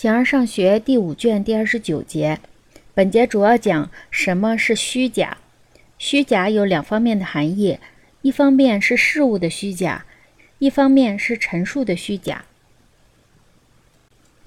[0.00, 2.40] 形而上学第五卷第二十九节，
[2.94, 5.36] 本节主要讲什么是虚假。
[5.98, 7.78] 虚假有两方面的含义，
[8.22, 10.06] 一方面是事物的虚假，
[10.58, 12.46] 一方面是陈述的虚假。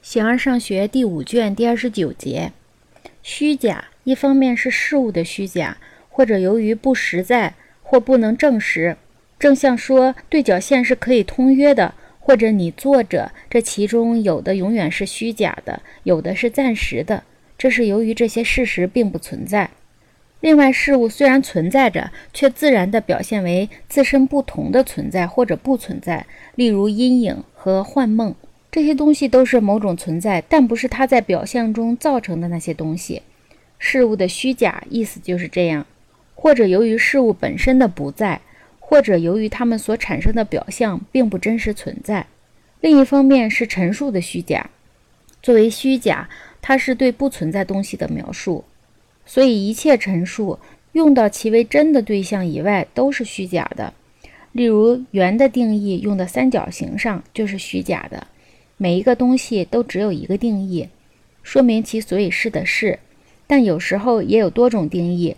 [0.01, 2.51] 形而上学第五卷第二十九节，
[3.21, 5.77] 虚假一方面是事物的虚假，
[6.09, 8.97] 或者由于不实在或不能证实，
[9.37, 11.93] 正像说对角线是可以通约的。
[12.25, 17.25] 或者你坐着，这其中有的永远是虚假的，有的是暂时的，
[17.57, 19.71] 这是由于这些事实并不存在。
[20.39, 26.25] 另外，事物虽然存在着，却自然地表现为自身不同的存在或者不存在。
[26.55, 28.33] 例如阴影和幻梦，
[28.71, 33.21] 这些东西都是某种存在，但不是它在表象中造成的那些东西。
[33.77, 35.85] 事物的虚假意思就是这样，
[36.35, 38.39] 或者由于事物本身的不在。
[38.93, 42.27] 或者由于它们所产生的表象并不真实存在，
[42.79, 44.69] 另一方面是陈述的虚假。
[45.41, 46.29] 作为虚假，
[46.61, 48.63] 它是对不存在东西的描述，
[49.25, 50.59] 所以一切陈述
[50.91, 53.91] 用到其为真的对象以外都是虚假的。
[54.51, 58.27] 例如，圆的定义用到三角形上就是虚假的。
[58.77, 60.87] 每一个东西都只有一个定义，
[61.41, 62.99] 说明其所以是的是，
[63.47, 65.35] 但有时候也有多种定义。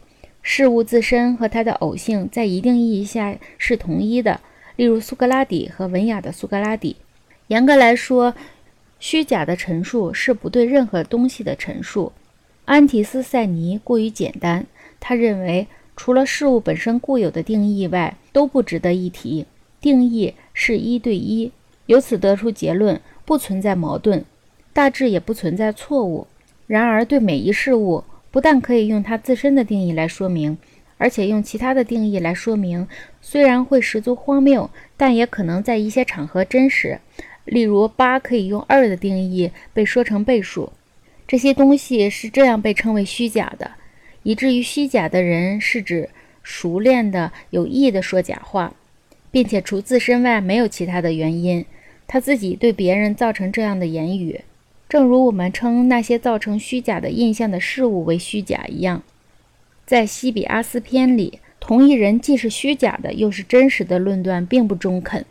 [0.48, 4.40] 事物自身和它的偶性在一定意义下是同一的，
[4.76, 6.98] 例如苏格拉底和文雅的苏格拉底。
[7.48, 8.36] 严格来说，
[9.00, 12.12] 虚假的陈述是不对任何东西的陈述。
[12.66, 14.68] 安提斯塞尼过于简单，
[15.00, 15.66] 他认为
[15.96, 19.48] 除了事物本身固有的定义外，都不值得一提。
[19.82, 21.52] 定义是一对一，
[21.88, 24.24] 由此得出结论，不存在矛盾，
[24.74, 26.28] 大致也不存在错误。
[26.68, 28.04] 然而，对每一事物。
[28.36, 30.58] 不但可以用它自身的定义来说明，
[30.98, 32.86] 而且用其他的定义来说明，
[33.22, 37.00] 虽然会十足荒谬，但也可能在一些场合真实。
[37.46, 40.74] 例如，八可以用二的定义被说成倍数，
[41.26, 43.72] 这些东西是这样被称为虚假的，
[44.24, 46.10] 以至于虚假的人是指
[46.44, 48.74] 熟练的、有意的说假话，
[49.32, 51.66] 并且除自身外没有其他的原因，
[52.06, 54.42] 他自己对别人造成这样的言语。
[54.88, 59.02] 正如我们称那些造成虚假的印象的事物为虚假一样，
[59.86, 65.26] 在西比阿斯篇里，同一人既是虚假的，又是真实的论断并不中肯。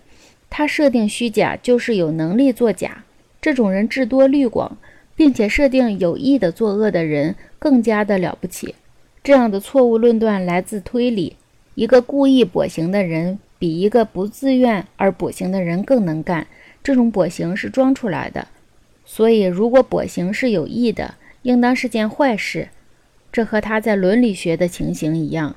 [0.50, 3.04] 他设定虚假就是有能力作假，
[3.40, 4.76] 这种人智多虑广，
[5.16, 8.74] 并且设定有意的作恶的人更加的了不起。
[9.22, 11.36] 这样的错误论断来自推理：
[11.74, 16.46] 一个故意跛行的人比一个不自愿而跛行的人更能干。
[16.82, 18.48] 这种跛行是装出来的。
[19.04, 22.68] 所以，如果跛行是有益的，应当是件坏事。
[23.30, 25.56] 这和他在伦理学的情形一样。